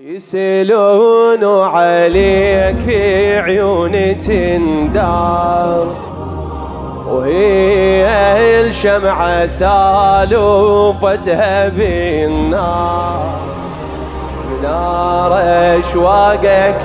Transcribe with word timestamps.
يسألون 0.00 1.44
عليك 1.44 2.88
عيون 3.44 4.20
تندار. 4.20 5.86
وهي 7.08 8.06
الشمعة 8.60 9.46
سالوفتها 9.46 10.88
بالنار. 11.68 13.20
نار 14.62 15.32
اشواقك 15.78 16.82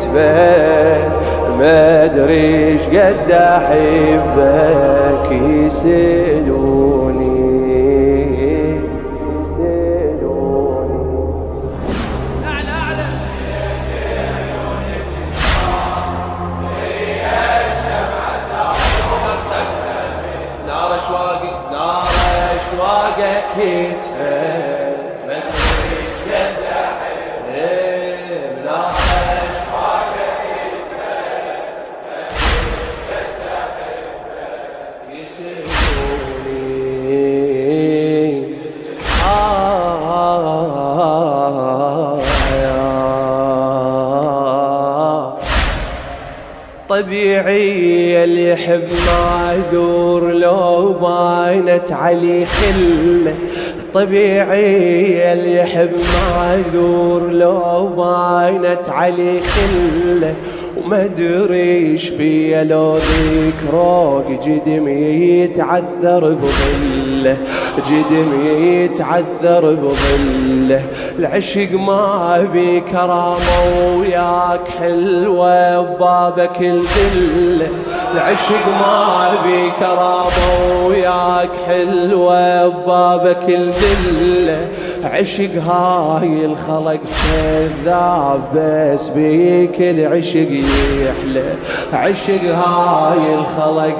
تبان 0.00 1.10
ما 1.58 2.26
إيش 2.28 2.80
قد 2.80 3.30
أحبك 3.30 5.32
يسألوني 22.86 24.85
طبيعي 47.02 48.24
اللي 48.24 48.50
يحب 48.50 48.82
معذور 49.06 50.32
لو 50.32 50.92
باينت 50.92 51.92
علي 51.92 52.46
خله 52.46 53.34
طبيعي 53.94 55.32
اللي 55.32 55.56
يحب 55.56 55.90
معذور 56.14 57.30
لو 57.30 57.86
باينت 57.86 58.88
علي 58.88 59.40
خله 59.40 60.34
وما 60.76 61.04
أدري 61.04 61.76
إيش 61.76 62.10
بيا 62.10 62.64
لو 62.64 62.96
ذكرى 62.96 64.24
جدم 64.46 64.88
يتعثر 64.88 66.34
بظله 66.34 66.95
جدم 67.88 68.30
يتعثر 68.60 69.74
بظله. 69.74 70.82
العشق 71.18 71.72
ما 71.72 72.48
بي 72.52 72.80
كرامه 72.80 73.96
وياك 73.98 74.68
حلوة 74.80 75.80
ببابك 75.80 76.60
الذله 76.60 77.68
العشق 78.14 78.66
ما 78.80 79.32
بي 79.46 79.70
كرامه 79.80 80.86
وياك 80.86 81.50
حلوة 81.66 82.68
ببابك 82.68 83.48
الذله 83.48 84.68
عشق 85.06 85.50
هاي 85.68 86.44
الخلق 86.44 87.00
كذاب 87.32 88.40
بس 88.54 89.08
بيك 89.08 89.80
العشق 89.80 90.48
يحلى. 91.06 91.54
عشق 91.92 92.44
هاي 92.44 93.34
الخلق 93.34 93.96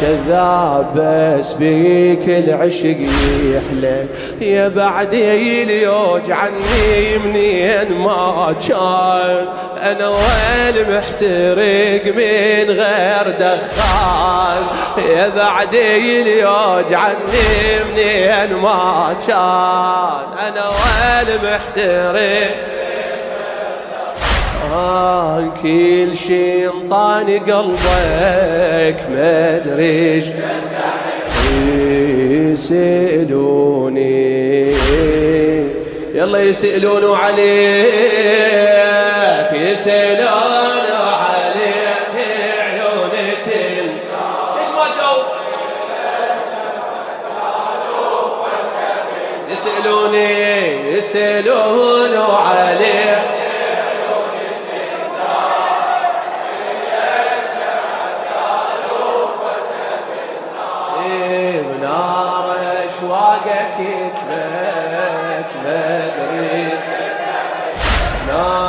كذاب 0.00 0.86
بس 0.96 1.52
بيك 1.52 2.28
العشق 2.28 2.96
يحلى. 3.44 4.04
يا 4.40 4.68
بعدي 4.68 5.62
اليوج 5.62 6.30
عني 6.30 7.18
منين 7.24 7.98
ما 7.98 8.54
كان. 8.68 9.46
أنا 9.82 10.08
وين 10.08 10.76
محترق 10.90 12.04
من 12.16 12.66
غير 12.70 13.26
دخان. 13.40 14.62
يا 15.10 15.28
بعدي 15.28 16.22
اليوج 16.22 16.94
عني 16.94 17.80
منين 17.92 18.50
ما 18.62 19.16
كان. 19.26 20.24
أنا 20.48 20.64
وين 20.68 21.28
محترق 21.44 22.54
آه 24.74 25.52
كل 25.62 26.16
شي 26.16 26.66
انطاني 26.66 27.38
قلبك 27.38 28.98
ما 29.10 29.56
ادري 29.56 30.34
يسألوني 33.10 34.20
يلا 36.14 36.38
يسألون 36.38 37.04
عليك. 37.16 38.69
يسألون 39.80 40.86
عليك 40.92 42.14
عيون 42.60 43.10
ليش 44.56 44.68
ما 44.76 44.84
جاوب 44.98 45.26
يسألوني 49.48 50.96
يسألون 50.96 52.16
عليك. 52.16 53.40
كتفك 63.80 65.50
مدري 65.64 66.78
نار 68.28 68.50
ونار 68.50 68.59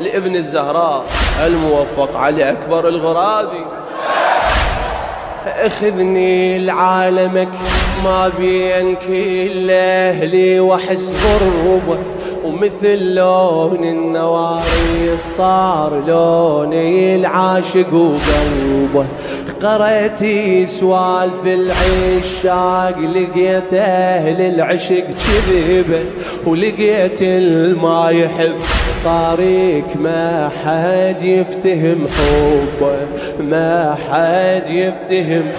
لابن 0.00 0.36
الزهراء 0.36 1.04
الموفق 1.46 2.16
علي 2.16 2.50
أكبر 2.50 2.88
الغرابي. 2.88 3.66
أخذني 5.46 6.58
لعالمك 6.58 7.52
ما 8.04 8.30
بين 8.38 8.96
كل 8.96 9.70
أهلي 9.70 10.60
واحس 10.60 11.12
غربه 11.24 11.98
ومثل 12.44 13.14
لون 13.14 13.84
النواري 13.84 15.16
صار 15.16 16.02
لوني 16.06 17.16
العاشق 17.16 17.92
وقلبه 18.94 19.06
قريتي 19.62 20.66
سوالف 20.66 21.46
العشاق 21.46 22.98
لقيت 22.98 23.74
أهل 23.74 24.40
العشق 24.40 25.04
كذبه 25.06 26.04
ولقيت 26.46 27.22
الما 27.22 28.10
يحب 28.10 28.54
طريق 29.04 29.86
ما 30.00 30.50
حد 30.64 31.22
يفتهم 31.22 32.06
حبه 32.08 32.96
ما 33.40 33.96
حد 34.08 34.70
يفتهم 34.70 35.52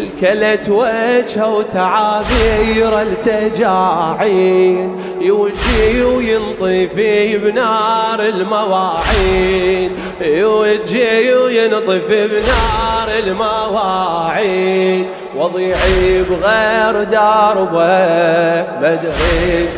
الكلت 0.00 0.68
وجهه 0.68 1.56
وتعابير 1.56 3.02
التجاعيد 3.02 4.90
يوجي 5.20 6.02
وينطفي 6.02 7.38
بنار 7.38 8.20
المواعيد. 8.20 9.92
يوجي 10.20 11.34
وينطفي 11.34 12.28
بنار 12.28 13.18
المواعيد. 13.26 15.06
وضيعي 15.36 16.22
بغير 16.22 17.04
دربك 17.04 18.68
بدري. 18.80 19.68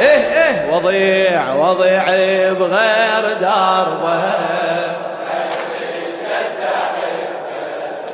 إيه 0.00 0.06
إيه. 0.06 0.74
وضيع 0.74 1.54
وضيع 1.54 2.04
بغير 2.52 3.34
دربك 3.40 4.24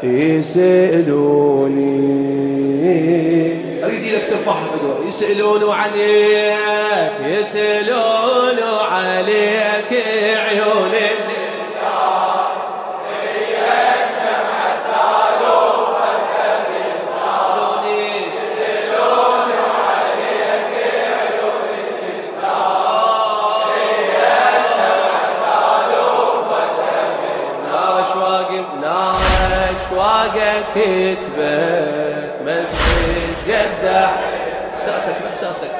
يسألوني. 0.03 2.01
أريد 3.85 4.03
لك 4.15 4.23
ترفعها 4.31 4.65
فدوى 4.65 5.09
يسألون 5.09 5.71
عليك 5.71 7.13
يسألون 7.27 8.59
عليك 8.91 10.05
عيونك 10.49 10.90
كتبك 30.75 32.31
ما 32.47 32.65
تفيش 32.65 33.55
قد 33.55 33.85
إحساسك. 34.75 35.17
باحساسك 35.23 35.71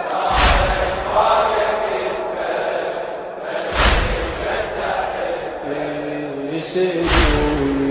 يسألوني 6.61 7.90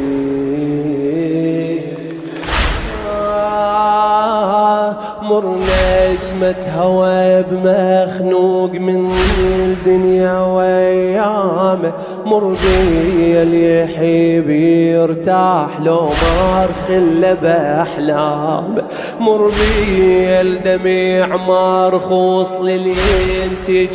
اسمة 6.39 6.73
هوى 6.77 7.43
بمخنوق 7.51 8.71
من 8.71 9.11
الدنيا 9.59 10.39
ويامه 10.41 11.93
مر 12.25 12.43
بي 12.43 13.41
اللي 13.41 13.83
يحب 13.83 14.49
يرتاح 14.49 15.79
لو 15.81 16.01
ما 16.01 16.67
خله 16.87 17.33
باحلامه 17.33 18.83
مر 19.19 19.47
بي 19.47 20.41
الدميع 20.41 21.27
مرخوص 21.27 22.53
للي 22.53 22.95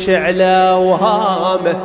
على 0.09 0.79
وهامه. 0.81 1.75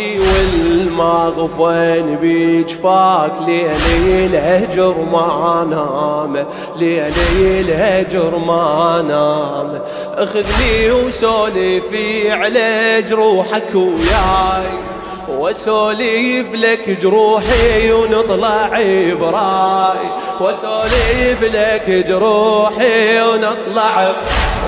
اي 0.00 0.18
والمغفن 0.18 2.18
بجفاك 2.22 3.32
ليلي 3.46 4.26
الهجر 4.26 4.94
ما 5.12 5.66
نام 5.70 6.46
ليلي 6.76 7.60
الهجر 7.60 8.38
ما 8.38 9.04
نام. 9.08 9.80
اخذني 10.14 10.90
وسولفي 10.90 12.30
على 12.30 13.02
جروحك 13.08 13.74
وياي. 13.74 14.70
واسوليف 15.38 16.54
لك 16.54 16.90
جروحي 17.02 17.92
ونطلع 17.92 18.68
براي. 19.20 20.06
واسوليف 20.40 21.42
لك 21.42 21.90
جروحي 22.08 23.22
ونطلع 23.22 24.12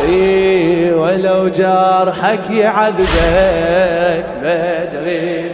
اي 0.09 0.93
ولو 0.93 1.49
جرحك 1.49 2.51
يعذبك 2.51 4.27
ما 4.43 4.83
أدري. 4.83 5.51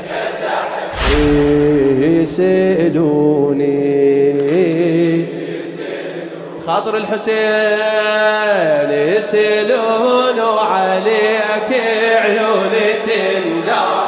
يسألوني. 2.21 3.79
خاطر 6.67 6.97
الحسين 6.97 7.39
يسألون 8.91 10.41
عليك 10.59 11.71
عيوني 12.25 12.93
تندار. 13.07 14.08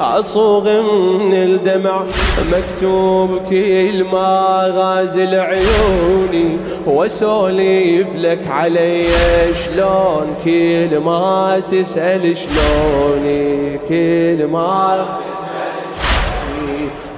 أصوغ 0.00 0.82
من 1.22 1.34
الدمع 1.34 2.04
مكتوب 2.52 3.40
كل 3.50 4.04
ما 4.12 4.72
غازل 4.74 5.34
عيوني 5.34 6.58
واسولف 6.86 8.06
لك 8.16 8.48
علي 8.48 9.04
شلون 9.64 10.34
كل 10.44 10.98
ما 10.98 11.62
تسأل 11.70 12.36
شلوني 12.36 13.78
كل 13.88 14.46
ما 14.46 15.06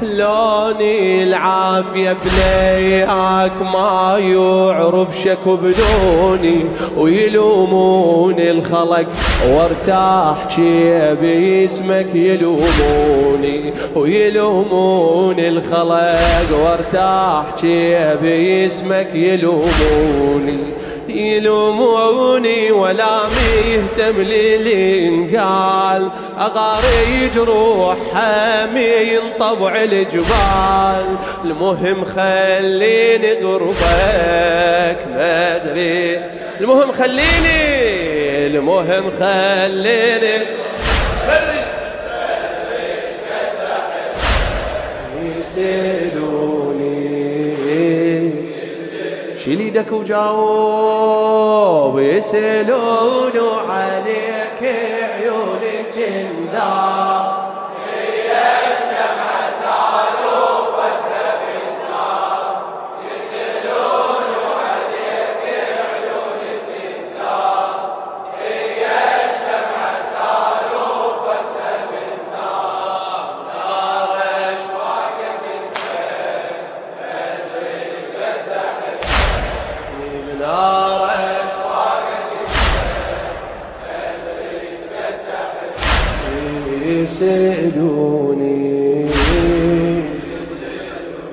لوني 0.02 1.22
العافية 1.22 2.16
بلياك 2.24 3.52
ما 3.74 4.18
يعرف 4.18 5.18
شكو 5.18 5.56
بدوني 5.56 6.64
ويلوموني 6.96 8.50
الخلق. 8.50 9.06
وارتاح 9.48 10.50
شي 10.50 11.14
باسمك 11.14 12.14
يلوموني 12.14 13.72
ويلوموني 13.96 15.48
الخلق. 15.48 16.58
وارتاح 16.62 17.56
شي 17.60 18.16
باسمك 18.16 19.08
يلوموني 19.14 20.58
يلوموني 21.08 22.70
ولا 22.70 23.20
مهتم 23.22 24.22
للإنقال. 24.22 26.10
اغاري 26.38 27.30
جروح 27.34 27.96
حامي 28.14 29.18
طبع 29.40 29.76
الجبال. 29.76 31.16
المهم 31.44 32.04
خليني 32.04 33.32
قربك 33.32 34.98
ما 35.14 35.56
أدري. 35.56 36.20
المهم 36.60 36.92
خليني 36.92 38.46
المهم 38.46 39.10
خليني. 39.10 40.38
شيل 49.48 49.60
إيدك 49.60 49.92
وجاوب 49.92 51.38
يسألون 51.98 53.32
عليك. 53.68 54.27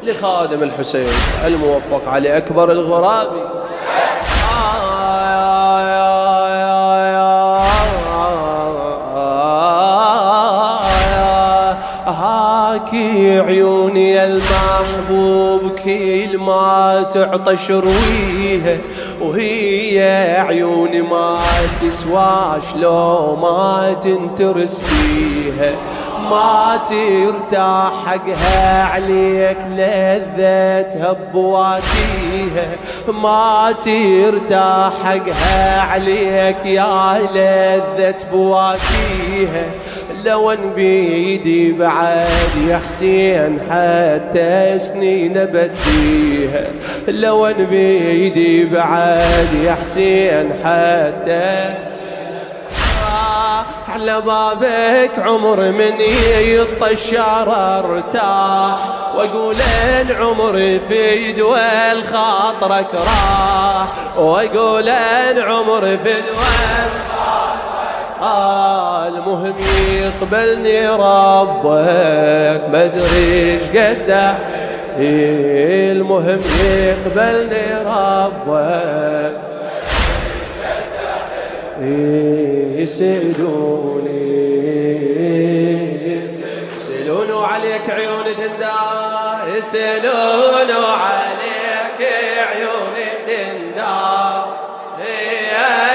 لخادم 0.06 0.64
الحسين 0.64 1.08
الموفق 1.46 2.10
علي 2.10 2.38
أكبر 2.38 2.72
الغرابي 2.72 3.42
هاكي 12.08 13.40
عيوني 13.40 14.24
المحبوب 14.26 15.72
كل 15.86 16.38
ما 16.38 17.06
تعطش 17.14 17.72
رويها 17.72 18.78
وهي 19.22 20.00
عيوني 20.40 21.02
ما 21.02 21.40
تسواش 21.82 22.76
لو 22.76 23.36
ما 23.36 23.96
تنترس 24.04 24.82
بيها 24.82 25.76
ما 26.30 26.80
ترتاح 26.90 27.92
حقها 28.06 28.84
عليك 28.84 29.58
لذتها 29.78 31.16
بواكيها 31.34 32.68
ما 33.08 33.76
ترتاح 33.86 34.94
حقها 35.04 35.82
عليك 35.82 36.66
يا 36.66 37.20
لذة 37.34 38.16
بواكيها 38.32 39.66
لو 40.26 40.52
ان 40.52 40.74
بيدي 40.76 41.72
بعد 41.72 42.28
يا 42.68 42.78
حسين 42.86 43.60
حتى 43.60 44.80
سنين 44.80 45.34
بديها. 45.34 46.68
لو 47.08 47.48
ان 47.48 47.66
بيدي 47.66 48.66
بعد 48.66 49.48
يا 49.64 49.74
حسين 49.74 50.50
حتى 50.64 51.74
على 53.96 54.22
بابك 54.22 55.20
عمر 55.20 55.72
من 55.72 55.94
يطشار 56.40 57.80
ارتاح 57.80 58.76
وأقول 59.18 59.56
العمر 60.02 60.80
في 60.90 61.32
دول 61.32 62.04
خاطرك 62.04 62.88
راح 62.94 64.18
وأقول 64.18 64.90
العمر 64.90 65.82
في 65.82 66.14
دول 66.14 66.90
آه 68.22 69.08
المهم 69.08 69.54
يقبلني 69.92 70.88
ربك 70.88 72.62
ما 72.72 72.86
أدري 72.86 73.58
قده. 73.58 74.36
المهم 75.00 76.42
يقبلني 76.64 77.66
ربك. 77.86 79.36
يسألوني 82.86 84.26
يسألون 86.78 87.44
عليك 87.44 87.90
عيون 87.90 88.26
تندار 88.38 89.38
يسألون 89.58 90.72
عليك 90.86 92.02
عيون 92.50 92.96
تندار. 93.28 94.58
هي 95.02 95.52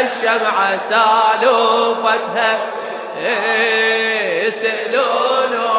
الشمعة 0.07 0.79
سالوفتها. 0.91 2.53
يسألون 4.47 5.70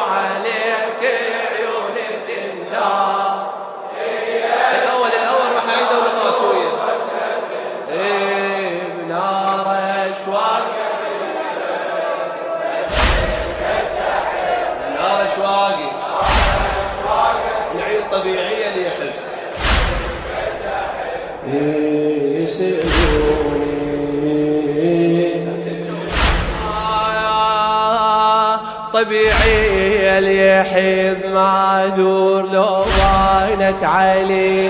طبيعي 28.94 30.18
اللي 30.18 30.60
يحب 30.60 31.34
معذور 31.34 32.42
لو 32.52 32.84
بانت 32.84 33.84
عليه 33.84 34.70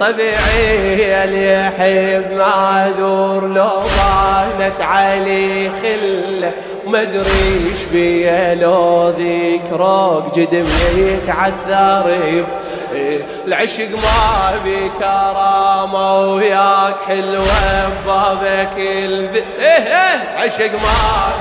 طبيعي 0.00 1.24
اللي 1.24 1.52
يحب 1.52 2.32
معذور 2.38 3.46
لو 3.46 3.70
بانت 3.80 4.80
عليه 4.80 5.70
خله 5.82 6.52
ومدري 6.86 7.70
إيش 7.70 7.84
بيه 7.92 8.54
لو 8.54 9.08
ذكرك 9.08 10.38
جدم 10.38 10.66
يتعثر 10.96 12.16
العشق 13.46 13.88
ما 13.90 14.58
بي 14.64 14.90
كرامة 14.98 16.18
وياك 16.18 16.96
حلوة 17.06 17.88
ببابك 17.88 18.72
الذ... 18.78 19.36
إيه 19.60 19.66
إيه 19.66 20.38
عشق 20.38 20.72
ما 20.72 21.32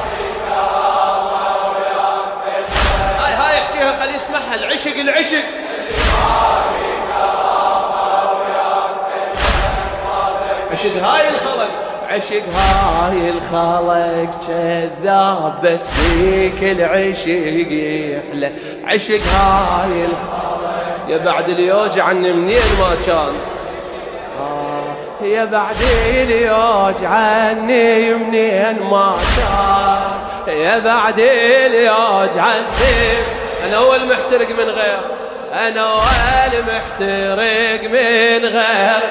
هاي 3.20 3.34
هاي 3.34 3.60
احكيها 3.62 4.00
خلي 4.00 4.16
يسمعها. 4.16 4.56
العشق 4.56 4.96
العشق. 5.00 5.44
عشق 10.72 11.04
هاي 11.04 11.30
الخلق. 11.30 11.70
عشق 12.10 12.44
هاي 12.56 13.30
الخلق 13.30 14.30
كذاب 14.48 15.60
بس 15.64 15.90
فيك 15.90 16.64
العشق 16.64 17.28
يحلى. 17.28 18.52
عشق 18.86 19.22
هاي 19.34 20.06
الخلق 20.06 20.47
يا 21.10 21.18
بعد 21.18 21.50
اليوج 21.50 22.00
عني 22.00 22.32
منين 22.34 22.62
ما 22.80 22.96
كان. 23.06 23.36
آه 24.40 25.26
يا 25.26 25.46
بعد 25.46 25.76
اليوج 26.16 27.06
عني 27.06 28.14
منين 28.14 28.80
ما 28.84 29.16
كان. 29.38 30.56
يا 30.56 30.80
بعد 30.80 31.20
اليوج 31.20 32.38
عني 32.38 33.18
أنا 33.66 33.78
أول 33.78 34.08
محترق 34.08 34.50
من 34.50 34.70
غير. 34.70 35.00
أنا 35.54 35.82
أول 35.82 36.64
محترق 36.64 37.84
من 37.84 38.46
غير. 38.46 39.02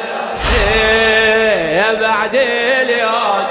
يا 1.76 1.94
بعد 2.00 2.34
اليوم 2.34 3.46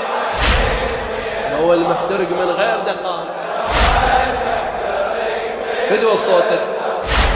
أول 1.60 1.80
محترق 1.80 2.30
من 2.30 2.50
غير 2.58 2.78
دخان. 2.86 3.26
فدوى 5.90 6.18
صوتك. 6.18 6.75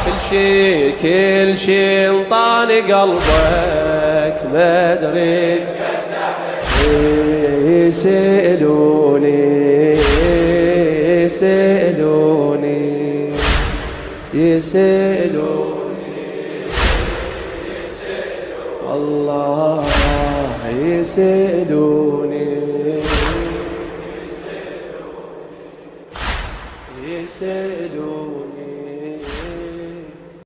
كل 0.06 0.20
شي 0.30 0.92
كل 0.92 1.58
شي 1.58 2.10
انطاني 2.10 2.80
قلبك 2.82 4.38
ما 4.54 4.94
أدري. 4.94 5.60
يسألوني 7.90 9.30
يسألوني 11.24 12.80
يسألوني. 14.34 15.80
الله 18.94 19.86
يسألوني 20.82 22.50
يسألوني. 27.08 27.69